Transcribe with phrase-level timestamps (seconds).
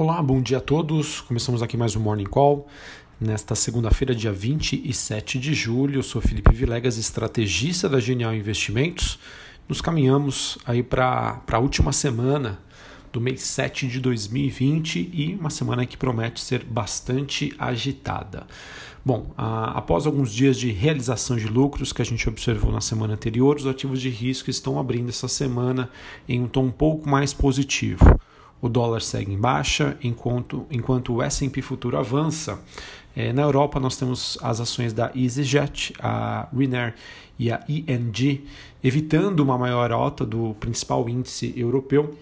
[0.00, 1.20] Olá, bom dia a todos.
[1.22, 2.68] Começamos aqui mais um Morning Call.
[3.20, 9.18] Nesta segunda-feira, dia 27 de julho, eu sou Felipe Vilegas, estrategista da Genial Investimentos.
[9.68, 12.60] Nos caminhamos aí para a última semana
[13.12, 18.46] do mês 7 de 2020 e uma semana que promete ser bastante agitada.
[19.04, 23.14] Bom, a, após alguns dias de realização de lucros que a gente observou na semana
[23.14, 25.90] anterior, os ativos de risco estão abrindo essa semana
[26.28, 28.16] em um tom um pouco mais positivo
[28.60, 32.60] o dólar segue em baixa, enquanto, enquanto o S&P futuro avança.
[33.14, 36.94] É, na Europa nós temos as ações da EasyJet, a Ryanair
[37.38, 38.44] e a ING,
[38.82, 42.16] evitando uma maior alta do principal índice europeu,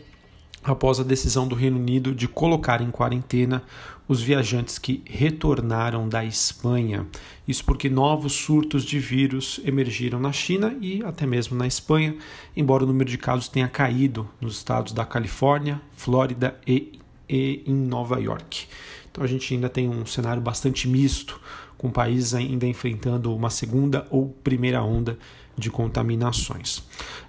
[0.66, 3.62] após a decisão do Reino Unido de colocar em quarentena
[4.08, 7.06] os viajantes que retornaram da Espanha.
[7.46, 12.16] Isso porque novos surtos de vírus emergiram na China e até mesmo na Espanha,
[12.56, 17.74] embora o número de casos tenha caído nos estados da Califórnia, Flórida e, e em
[17.74, 18.66] Nova York.
[19.10, 21.40] Então a gente ainda tem um cenário bastante misto,
[21.76, 25.18] com países ainda enfrentando uma segunda ou primeira onda
[25.56, 26.82] de contaminações.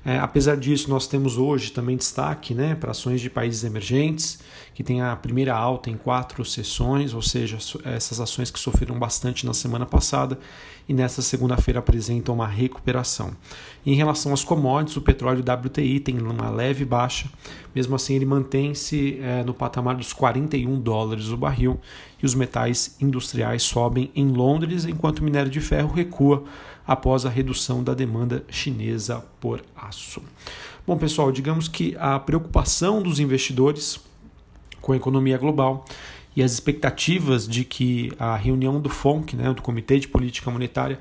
[0.06, 4.40] É, apesar disso, nós temos hoje também destaque né, para ações de países emergentes,
[4.74, 9.46] que tem a primeira alta em quatro sessões, ou seja, essas ações que sofreram bastante
[9.46, 10.38] na semana passada
[10.88, 13.32] e nesta segunda-feira apresentam uma recuperação.
[13.86, 17.30] Em relação às commodities, o petróleo WTI tem uma leve baixa,
[17.74, 21.80] mesmo assim ele mantém-se é, no patamar dos 41 dólares o barril
[22.22, 26.44] e os metais industriais sobem em Londres, enquanto o minério de ferro recua
[26.86, 30.22] após a redução da demanda chinesa por aço.
[30.86, 34.00] Bom, pessoal, digamos que a preocupação dos investidores
[34.80, 35.84] com a economia global
[36.36, 41.00] e as expectativas de que a reunião do FONC, né, do Comitê de Política Monetária,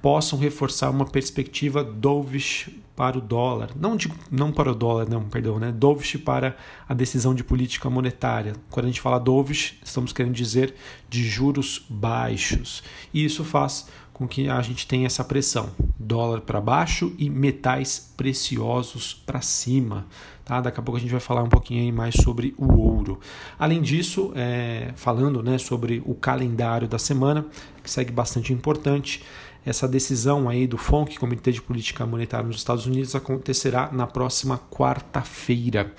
[0.00, 5.24] possam reforçar uma perspectiva dovish para o dólar, não, de, não para o dólar, não,
[5.24, 6.56] perdão, né, dovish para
[6.88, 8.54] a decisão de política monetária.
[8.70, 10.74] Quando a gente fala dovish, estamos querendo dizer
[11.08, 12.82] de juros baixos.
[13.12, 18.12] E isso faz com que a gente tenha essa pressão, dólar para baixo e metais
[18.16, 20.06] preciosos para cima.
[20.44, 20.60] Tá?
[20.60, 23.18] Daqui a pouco a gente vai falar um pouquinho mais sobre o ouro.
[23.58, 27.44] Além disso, é, falando né, sobre o calendário da semana,
[27.82, 29.24] que segue bastante importante,
[29.64, 34.58] essa decisão aí do FONC, Comitê de Política Monetária nos Estados Unidos, acontecerá na próxima
[34.70, 35.92] quarta-feira.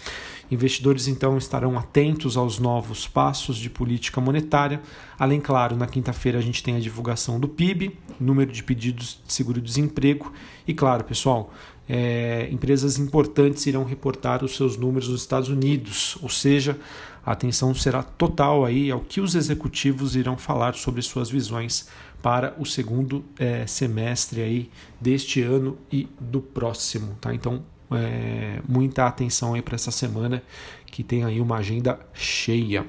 [0.51, 4.79] Investidores então estarão atentos aos novos passos de política monetária.
[5.17, 9.33] Além, claro, na quinta-feira a gente tem a divulgação do PIB, número de pedidos de
[9.33, 10.31] seguro-desemprego
[10.67, 11.51] e, claro, pessoal,
[11.89, 16.77] é, empresas importantes irão reportar os seus números nos Estados Unidos, ou seja,
[17.25, 21.87] a atenção será total aí ao que os executivos irão falar sobre suas visões
[22.25, 27.31] para o segundo é, semestre aí deste ano e do próximo, tá?
[27.31, 30.41] Então, é, muita atenção aí para essa semana
[30.87, 32.83] que tem aí uma agenda cheia.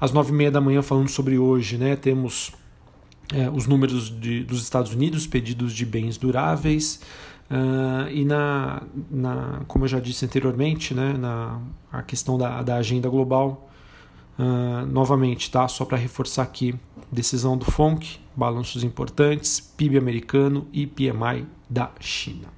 [0.00, 1.94] Às nove e meia da manhã falando sobre hoje, né?
[1.94, 2.52] Temos
[3.34, 7.02] é, os números de, dos Estados Unidos, pedidos de bens duráveis,
[7.50, 8.80] Uh, e na,
[9.10, 11.58] na, como eu já disse anteriormente, né, na
[11.90, 13.68] a questão da, da agenda global,
[14.38, 15.66] uh, novamente, tá?
[15.66, 16.76] Só para reforçar aqui,
[17.10, 22.48] decisão do FONC, balanços importantes, PIB americano e PMI da China.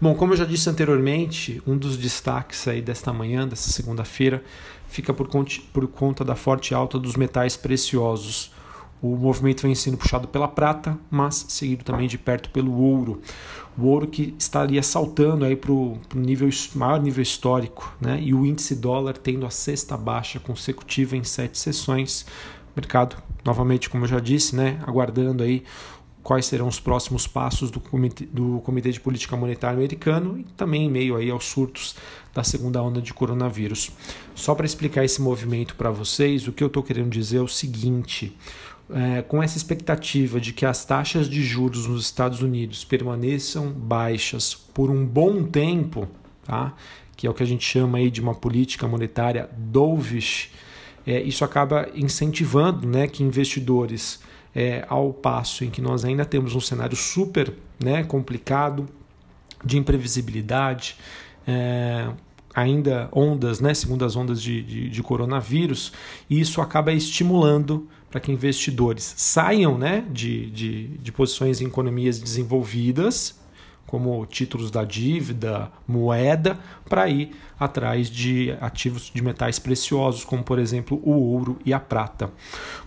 [0.00, 4.44] Bom, como eu já disse anteriormente, um dos destaques aí desta manhã, dessa segunda-feira,
[4.86, 5.28] fica por,
[5.72, 8.52] por conta da forte alta dos metais preciosos.
[9.02, 13.20] O movimento vem sendo puxado pela prata, mas seguido também de perto pelo ouro.
[13.76, 18.20] O ouro que estaria saltando aí para o nível, maior nível histórico, né?
[18.22, 22.24] e o índice dólar tendo a sexta baixa consecutiva em sete sessões.
[22.76, 24.78] Mercado, novamente, como eu já disse, né?
[24.86, 25.64] aguardando aí
[26.22, 30.86] quais serão os próximos passos do Comitê, do Comitê de Política Monetária americano e também
[30.86, 31.94] em meio aí aos surtos
[32.34, 33.92] da segunda onda de coronavírus.
[34.34, 37.46] Só para explicar esse movimento para vocês, o que eu estou querendo dizer é o
[37.46, 38.36] seguinte:
[38.90, 44.52] é, com essa expectativa de que as taxas de juros nos Estados Unidos permaneçam baixas
[44.52, 46.08] por um bom tempo,
[46.44, 46.74] tá?
[47.16, 50.50] que é o que a gente chama aí de uma política monetária dovish,
[51.06, 54.20] é, isso acaba incentivando né, que investidores,
[54.54, 58.88] é, ao passo em que nós ainda temos um cenário super né, complicado
[59.64, 60.96] de imprevisibilidade,
[61.46, 62.08] é,
[62.54, 65.92] ainda ondas, né, segundas ondas de, de, de coronavírus,
[66.28, 72.18] e isso acaba estimulando para que investidores saiam né, de, de, de posições em economias
[72.18, 73.38] desenvolvidas,
[73.86, 80.58] como títulos da dívida, moeda, para ir atrás de ativos de metais preciosos, como por
[80.58, 82.30] exemplo o ouro e a prata.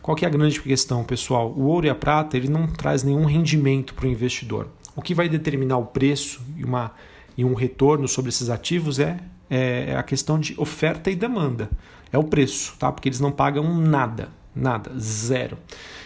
[0.01, 1.51] Qual que é a grande questão, pessoal?
[1.51, 4.67] O ouro e a prata ele não traz nenhum rendimento para o investidor.
[4.95, 6.91] O que vai determinar o preço e, uma,
[7.37, 9.19] e um retorno sobre esses ativos é
[9.49, 11.69] é, é a questão de oferta e demanda.
[12.11, 12.91] é o preço, tá?
[12.91, 15.57] Porque eles não pagam nada, nada, zero.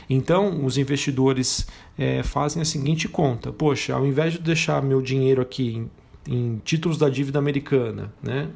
[0.09, 1.67] Então, os investidores
[1.97, 5.89] é, fazem a seguinte conta: poxa, ao invés de deixar meu dinheiro aqui
[6.27, 8.49] em, em títulos da dívida americana, né?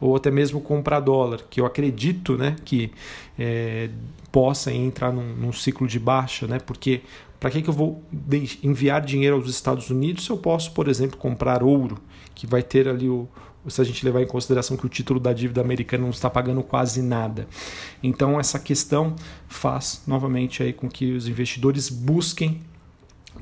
[0.00, 2.90] ou até mesmo comprar dólar, que eu acredito né, que
[3.38, 3.90] é,
[4.30, 7.00] possa entrar num, num, ciclo de baixa, né, porque
[7.40, 8.02] para que, que eu vou
[8.62, 11.98] enviar dinheiro aos Estados Unidos se eu posso, por exemplo, comprar ouro,
[12.34, 13.28] que vai ter ali o,
[13.70, 16.62] se a gente levar em consideração que o título da dívida americana não está pagando
[16.62, 17.46] quase nada.
[18.02, 19.14] Então essa questão
[19.48, 22.60] faz novamente aí com que os investidores busquem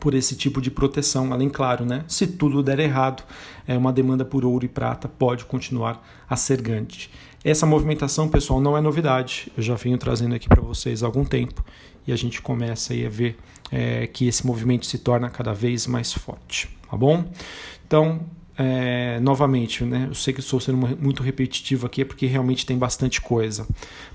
[0.01, 2.05] por esse tipo de proteção, além claro, né?
[2.07, 3.23] Se tudo der errado,
[3.67, 7.11] é uma demanda por ouro e prata pode continuar a ser grande.
[7.43, 9.51] Essa movimentação, pessoal, não é novidade.
[9.57, 11.65] Eu já venho trazendo aqui para vocês há algum tempo
[12.07, 13.37] e a gente começa aí a ver
[13.71, 17.25] é, que esse movimento se torna cada vez mais forte, tá bom?
[17.87, 18.21] Então,
[18.59, 22.79] é, novamente, né, eu sei que estou sendo muito repetitivo aqui, é porque realmente tem
[22.79, 23.67] bastante coisa.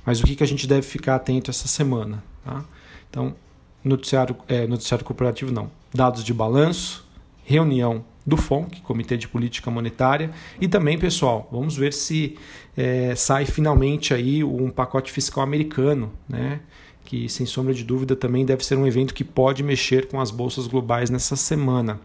[0.06, 2.24] Mas o que, que a gente deve ficar atento essa semana?
[2.44, 2.64] Tá?
[3.10, 3.36] Então,
[3.84, 5.70] noticiário, é, noticiário corporativo não.
[5.94, 7.08] Dados de balanço,
[7.44, 12.38] reunião do FONC, Comitê de Política Monetária, e também, pessoal, vamos ver se
[12.78, 16.62] é, sai finalmente aí um pacote fiscal americano, né?
[17.06, 20.32] Que sem sombra de dúvida também deve ser um evento que pode mexer com as
[20.32, 22.00] bolsas globais nessa semana.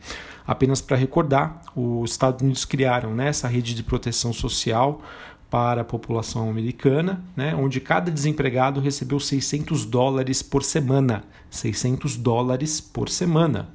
[0.46, 5.02] Apenas para recordar, os Estados Unidos criaram né, essa rede de proteção social
[5.50, 11.24] para a população americana, né, onde cada desempregado recebeu 600 dólares por semana.
[11.50, 13.68] 600 dólares por semana.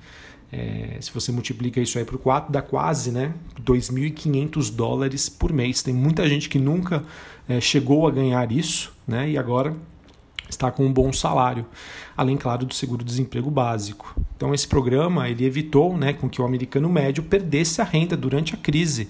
[0.52, 5.82] É, se você multiplica isso aí por 4, dá quase né, 2.500 dólares por mês.
[5.82, 7.04] Tem muita gente que nunca
[7.48, 9.74] é, chegou a ganhar isso né, e agora
[10.54, 11.66] está com um bom salário,
[12.16, 14.16] além, claro, do seguro-desemprego básico.
[14.36, 18.54] Então, esse programa ele evitou né, com que o americano médio perdesse a renda durante
[18.54, 19.08] a crise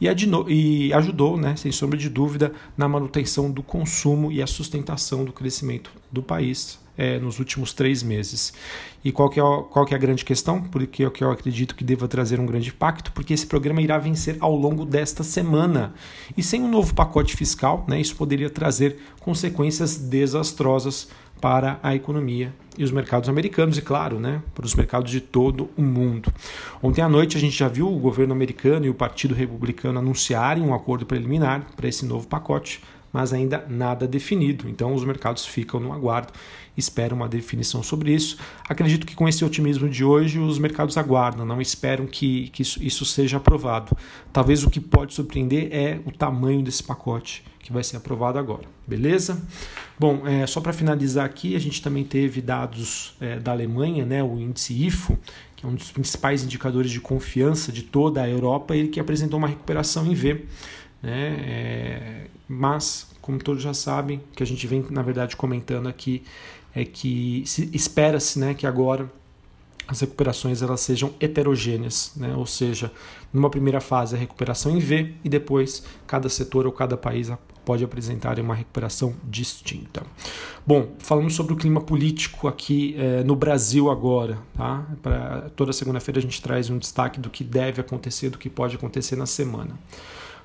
[0.00, 0.06] e,
[0.48, 5.32] e ajudou, né, sem sombra de dúvida, na manutenção do consumo e a sustentação do
[5.32, 8.52] crescimento do país é, nos últimos três meses.
[9.04, 10.62] E qual que, é, qual que é a grande questão?
[10.62, 13.80] Porque é o que eu acredito que deva trazer um grande impacto, porque esse programa
[13.80, 15.94] irá vencer ao longo desta semana.
[16.36, 21.08] E sem um novo pacote fiscal, né, isso poderia trazer consequências desastrosas
[21.40, 25.68] para a economia e os mercados americanos e, claro, né, para os mercados de todo
[25.76, 26.32] o mundo.
[26.80, 30.62] Ontem à noite a gente já viu o governo americano e o Partido Republicano anunciarem
[30.62, 32.80] um acordo preliminar para esse novo pacote
[33.12, 34.68] mas ainda nada definido.
[34.68, 36.32] Então os mercados ficam no aguardo,
[36.76, 38.38] esperam uma definição sobre isso.
[38.68, 42.82] Acredito que com esse otimismo de hoje os mercados aguardam, não esperam que, que isso,
[42.82, 43.96] isso seja aprovado.
[44.32, 48.64] Talvez o que pode surpreender é o tamanho desse pacote que vai ser aprovado agora,
[48.86, 49.40] beleza?
[49.98, 54.20] Bom, é, só para finalizar aqui, a gente também teve dados é, da Alemanha, né,
[54.20, 55.16] o índice IFO,
[55.54, 59.38] que é um dos principais indicadores de confiança de toda a Europa, ele que apresentou
[59.38, 60.44] uma recuperação em V
[61.02, 61.36] né?
[61.46, 66.22] É, mas, como todos já sabem, o que a gente vem, na verdade, comentando aqui
[66.74, 69.10] é que espera-se né, que agora
[69.86, 72.34] as recuperações elas sejam heterogêneas, né?
[72.34, 72.90] ou seja,
[73.32, 77.30] numa primeira fase a recuperação em V e depois cada setor ou cada país
[77.64, 80.02] pode apresentar uma recuperação distinta.
[80.66, 84.38] Bom, falamos sobre o clima político aqui eh, no Brasil agora.
[84.54, 84.84] Tá?
[85.00, 88.76] Para toda segunda-feira a gente traz um destaque do que deve acontecer, do que pode
[88.76, 89.78] acontecer na semana.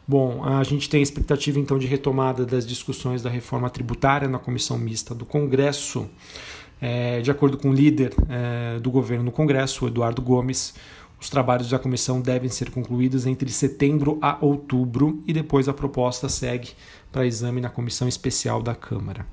[0.07, 4.39] Bom, a gente tem a expectativa então de retomada das discussões da reforma tributária na
[4.39, 6.07] comissão mista do Congresso.
[6.80, 10.76] É, de acordo com o líder é, do governo no Congresso, Eduardo Gomes,
[11.19, 16.30] os trabalhos da comissão devem ser concluídos entre setembro a outubro e depois a proposta
[16.30, 16.69] segue
[17.11, 19.26] para exame na comissão especial da Câmara.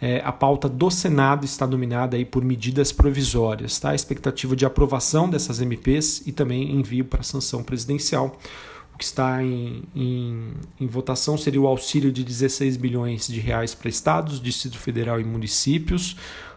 [0.00, 3.90] É, a pauta do Senado está dominada aí por medidas provisórias, tá?
[3.90, 8.38] a expectativa de aprovação dessas MPs e também envio para sanção presidencial.
[9.02, 13.88] Que está em, em, em, votação seria o auxílio de 16 bilhões de reais para
[13.88, 16.16] estados, Distrito Federal e municípios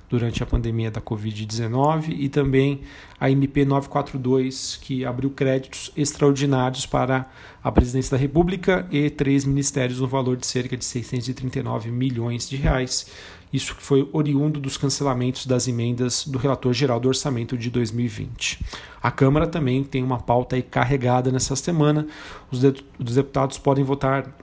[0.10, 2.82] durante a pandemia da Covid-19 e também
[3.20, 7.30] a MP 942, que abriu créditos extraordinários para
[7.64, 12.56] a Presidência da República e três ministérios no valor de cerca de 639 milhões de
[12.56, 13.08] reais.
[13.52, 18.60] Isso foi oriundo dos cancelamentos das emendas do relator geral do orçamento de 2020.
[19.02, 22.06] A Câmara também tem uma pauta carregada nessa semana.
[22.52, 24.36] Os deputados podem votar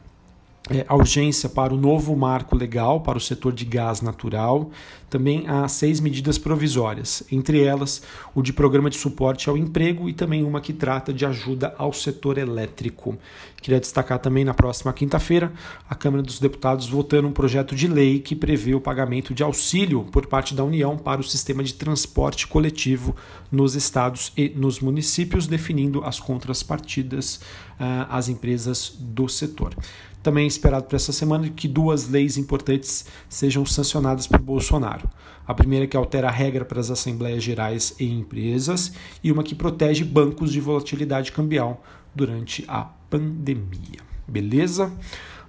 [0.70, 4.70] é, a urgência para o novo marco legal para o setor de gás natural.
[5.10, 8.02] Também há seis medidas provisórias, entre elas
[8.34, 11.92] o de programa de suporte ao emprego e também uma que trata de ajuda ao
[11.92, 13.18] setor elétrico.
[13.60, 15.52] Queria destacar também na próxima quinta-feira
[15.88, 20.04] a Câmara dos Deputados votando um projeto de lei que prevê o pagamento de auxílio
[20.10, 23.14] por parte da União para o sistema de transporte coletivo
[23.50, 27.36] nos estados e nos municípios, definindo as contrapartidas
[27.78, 29.76] uh, às empresas do setor.
[30.22, 35.08] Também é esperado para essa semana que duas leis importantes sejam sancionadas por Bolsonaro.
[35.46, 39.54] A primeira que altera a regra para as assembleias gerais e empresas e uma que
[39.54, 41.82] protege bancos de volatilidade cambial
[42.14, 44.00] durante a pandemia.
[44.26, 44.92] Beleza?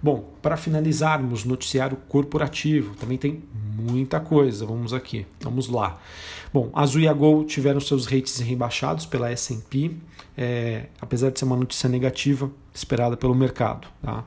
[0.03, 3.41] Bom, para finalizarmos, noticiário corporativo, também tem
[3.77, 5.97] muita coisa, vamos aqui, vamos lá.
[6.53, 9.91] Bom, Azul e a Gol tiveram seus rates rebaixados pela S&P,
[10.37, 13.87] é, apesar de ser uma notícia negativa esperada pelo mercado.
[14.01, 14.25] Tá?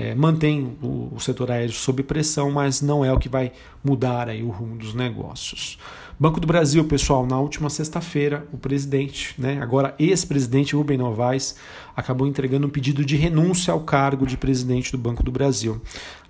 [0.00, 3.50] É, mantém o, o, setor aéreo sob pressão, mas não é o que vai
[3.82, 5.76] mudar aí o rumo dos negócios.
[6.16, 11.56] Banco do Brasil, pessoal, na última sexta-feira, o presidente, né, agora ex-presidente Rubem Novaes,
[11.96, 15.82] acabou entregando um pedido de renúncia ao cargo de presidente do Banco do Brasil.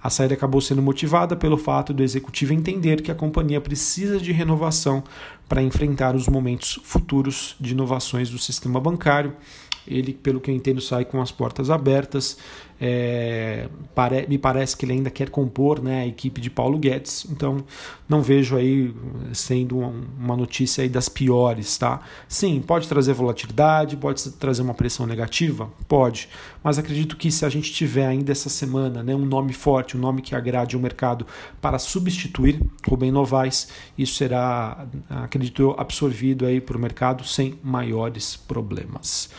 [0.03, 4.33] A saída acabou sendo motivada pelo fato do executivo entender que a companhia precisa de
[4.33, 5.05] renovação
[5.47, 9.35] para enfrentar os momentos futuros de inovações do sistema bancário.
[9.87, 12.37] Ele, pelo que eu entendo, sai com as portas abertas.
[12.81, 17.27] É, pare, me parece que ele ainda quer compor né, a equipe de Paulo Guedes,
[17.29, 17.65] então
[18.09, 18.95] não vejo aí
[19.33, 22.01] sendo uma notícia aí das piores, tá?
[22.29, 26.29] Sim, pode trazer volatilidade, pode trazer uma pressão negativa, pode,
[26.63, 30.01] mas acredito que se a gente tiver ainda essa semana né, um nome forte, um
[30.01, 31.27] nome que agrade o mercado
[31.61, 38.37] para substituir Rubem Novaes, isso será, acredito eu, absorvido aí para o mercado sem maiores
[38.37, 39.31] problemas.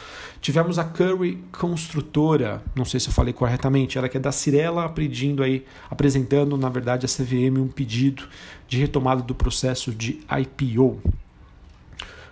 [0.42, 4.90] Tivemos a Curry Construtora, não sei se eu falei corretamente, ela que é da Cirela
[4.90, 8.28] pedindo aí, apresentando na verdade a CVM um pedido
[8.68, 11.02] de retomada do processo de IPO.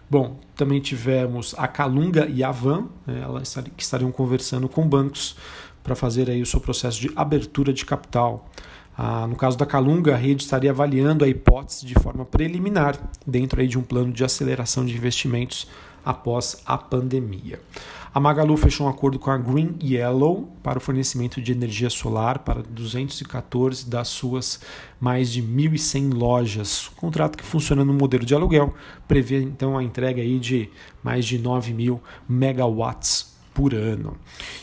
[0.09, 5.35] Bom, também tivemos a Calunga e a Van, né, elas que estariam conversando com bancos
[5.83, 8.49] para fazer aí o seu processo de abertura de capital.
[8.97, 13.61] Ah, no caso da Calunga, a rede estaria avaliando a hipótese de forma preliminar dentro
[13.61, 15.67] aí de um plano de aceleração de investimentos
[16.03, 17.59] após a pandemia.
[18.11, 22.39] A Magalu fechou um acordo com a Green Yellow para o fornecimento de energia solar
[22.39, 24.59] para 214 das suas
[24.99, 26.89] mais de 1.100 lojas.
[26.95, 28.73] contrato que funciona no modelo de aluguel
[29.07, 30.67] prevê então a entrega aí de
[31.03, 34.15] mais de 9 mil megawatts por ano.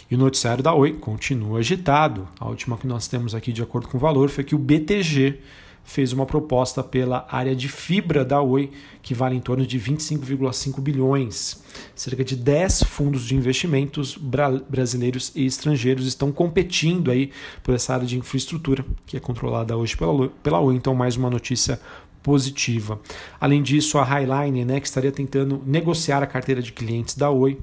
[0.08, 2.28] E o noticiário da Oi continua agitado.
[2.38, 5.40] A última que nós temos aqui, de acordo com o valor, foi que o BTG
[5.82, 8.70] fez uma proposta pela área de fibra da Oi,
[9.02, 11.60] que vale em torno de 25,5 bilhões.
[11.92, 17.32] Cerca de 10 fundos de investimentos brasileiros e estrangeiros estão competindo aí
[17.64, 19.96] por essa área de infraestrutura, que é controlada hoje
[20.40, 20.76] pela Oi.
[20.76, 21.80] Então, mais uma notícia
[22.24, 22.98] positiva.
[23.38, 27.58] Além disso, a Highline, né, que estaria tentando negociar a carteira de clientes da Oi,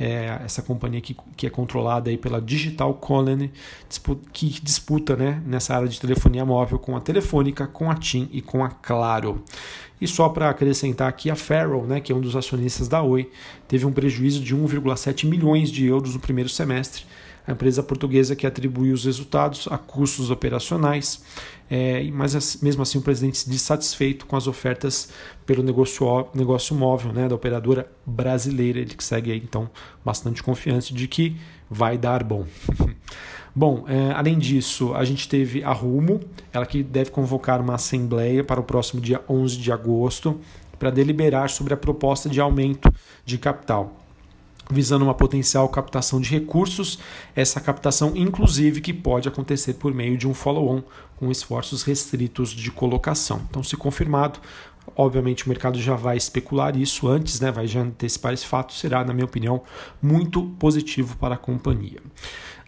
[0.00, 3.52] é, essa companhia que, que é controlada aí pela Digital Colony,
[4.32, 8.40] que disputa né, nessa área de telefonia móvel com a Telefônica, com a TIM e
[8.40, 9.44] com a Claro.
[10.00, 13.30] E só para acrescentar aqui, a Farrell, né, que é um dos acionistas da Oi,
[13.68, 17.04] teve um prejuízo de 1,7 milhões de euros no primeiro semestre,
[17.46, 21.22] a empresa portuguesa que atribui os resultados a custos operacionais,
[21.70, 25.10] é, mas mesmo assim o presidente se diz satisfeito com as ofertas
[25.44, 28.80] pelo negócio, negócio móvel né, da operadora brasileira.
[28.80, 29.70] Ele que segue aí, então
[30.04, 31.36] bastante confiante de que
[31.70, 32.44] vai dar bom.
[33.58, 36.20] Bom, é, além disso, a gente teve a Rumo,
[36.52, 40.38] ela que deve convocar uma assembleia para o próximo dia 11 de agosto
[40.78, 42.92] para deliberar sobre a proposta de aumento
[43.24, 44.05] de capital
[44.70, 46.98] visando uma potencial captação de recursos,
[47.34, 50.82] essa captação inclusive que pode acontecer por meio de um follow-on
[51.16, 53.42] com esforços restritos de colocação.
[53.48, 54.40] Então, se confirmado,
[54.94, 59.04] obviamente o mercado já vai especular isso antes, né, vai já antecipar esse fato, será,
[59.04, 59.62] na minha opinião,
[60.00, 62.00] muito positivo para a companhia.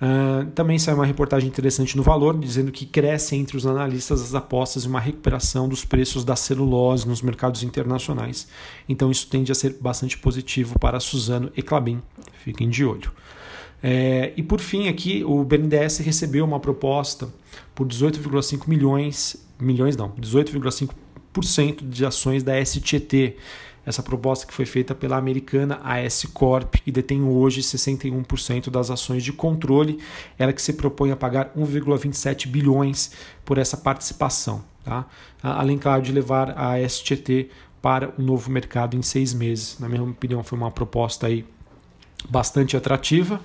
[0.01, 4.33] Uh, também saiu uma reportagem interessante no Valor, dizendo que cresce entre os analistas as
[4.33, 8.47] apostas em uma recuperação dos preços da celulose nos mercados internacionais.
[8.89, 12.01] Então isso tende a ser bastante positivo para Suzano e Clabin.
[12.45, 13.11] Fiquem de olho.
[13.83, 17.29] É, e por fim aqui o BNDES recebeu uma proposta
[17.75, 20.91] por 18,5 milhões, milhões não, 18,5%
[21.83, 23.37] de ações da STT
[23.89, 29.25] essa proposta que foi feita pela americana AS Corp, que detém hoje 61% das ações
[29.25, 29.99] de controle,
[30.39, 33.13] ela que se propõe a pagar 1,27 bilhões
[33.47, 34.63] por essa participação.
[34.85, 35.07] Tá?
[35.43, 37.49] Além, claro, de levar a STT
[37.81, 39.79] para o novo mercado em seis meses.
[39.81, 41.47] Na minha opinião, foi uma proposta aí
[42.29, 43.41] bastante atrativa.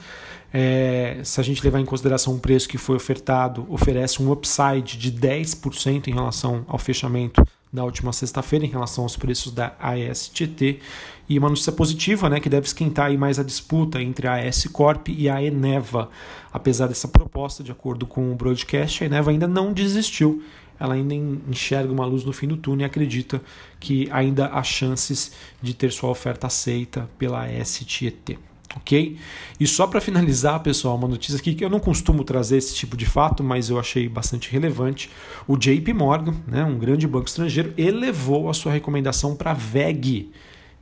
[0.55, 4.98] É, se a gente levar em consideração o preço que foi ofertado, oferece um upside
[5.00, 7.43] de 10% em relação ao fechamento
[7.74, 10.79] da última sexta-feira em relação aos preços da ASTT
[11.27, 14.65] e uma notícia positiva, né, que deve esquentar aí mais a disputa entre a AS
[14.72, 16.12] Corp e a Eneva.
[16.51, 20.43] Apesar dessa proposta, de acordo com o broadcast, a Eneva ainda não desistiu.
[20.79, 23.41] Ela ainda enxerga uma luz no fim do túnel e acredita
[23.79, 28.38] que ainda há chances de ter sua oferta aceita pela STT.
[28.75, 29.18] Ok?
[29.60, 32.98] E só para finalizar, pessoal, uma notícia aqui que eu não costumo trazer esse tipo
[32.98, 35.10] de fato, mas eu achei bastante relevante.
[35.48, 40.32] O JP Morgan, né, um grande banco estrangeiro, elevou a sua recomendação para VEG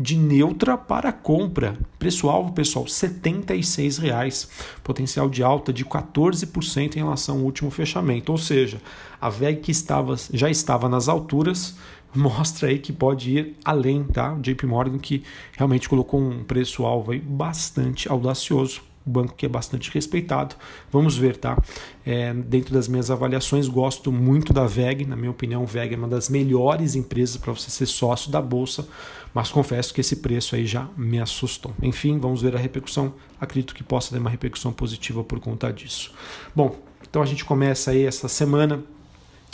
[0.01, 1.77] de neutra para compra.
[1.99, 4.49] Preço-alvo, pessoal, R$ 76,00.
[4.83, 8.31] Potencial de alta de 14% em relação ao último fechamento.
[8.31, 8.81] Ou seja,
[9.19, 11.75] a VEG que estava, já estava nas alturas
[12.15, 14.33] mostra aí que pode ir além, tá?
[14.33, 15.23] O JP Morgan que
[15.57, 20.55] realmente colocou um preço-alvo bastante audacioso o banco que é bastante respeitado.
[20.91, 21.57] Vamos ver, tá?
[22.05, 25.05] É, dentro das minhas avaliações, gosto muito da VEG.
[25.05, 28.87] Na minha opinião, VEG é uma das melhores empresas para você ser sócio da bolsa,
[29.33, 31.73] mas confesso que esse preço aí já me assustou.
[31.81, 33.13] Enfim, vamos ver a repercussão.
[33.39, 36.13] Acredito que possa ter uma repercussão positiva por conta disso.
[36.55, 36.75] Bom,
[37.07, 38.83] então a gente começa aí essa semana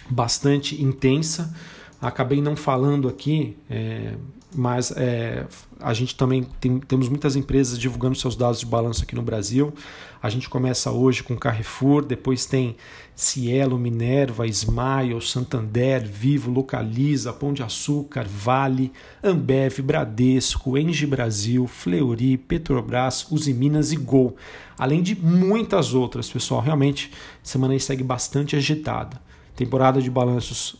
[0.09, 1.55] bastante intensa.
[2.01, 3.57] Acabei não falando aqui.
[3.69, 4.13] É,
[4.55, 5.45] mas é,
[5.79, 9.73] a gente também tem, temos muitas empresas divulgando seus dados de balanço aqui no Brasil.
[10.21, 12.75] A gente começa hoje com Carrefour, depois tem
[13.15, 18.91] Cielo, Minerva, Smile, Santander, Vivo, Localiza, Pão de Açúcar, Vale,
[19.23, 24.35] Ambev, Bradesco, Engie Brasil, Fleury, Petrobras, Uzi Minas e Gol.
[24.77, 26.61] Além de muitas outras, pessoal.
[26.61, 27.11] Realmente,
[27.43, 29.21] semana aí segue bastante agitada.
[29.55, 30.77] Temporada de balanços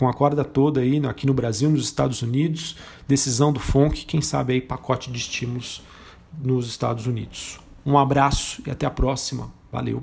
[0.00, 2.74] com a corda toda aí aqui no Brasil, nos Estados Unidos,
[3.06, 5.82] decisão do FONC, quem sabe aí pacote de estímulos
[6.42, 7.60] nos Estados Unidos.
[7.84, 9.52] Um abraço e até a próxima.
[9.70, 10.02] Valeu.